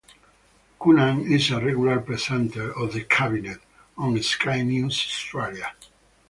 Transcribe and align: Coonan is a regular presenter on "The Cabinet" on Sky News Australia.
Coonan 0.79 1.29
is 1.31 1.51
a 1.51 1.63
regular 1.63 1.99
presenter 1.99 2.75
on 2.75 2.89
"The 2.89 3.03
Cabinet" 3.03 3.59
on 3.95 4.19
Sky 4.23 4.63
News 4.63 4.93
Australia. 4.95 5.73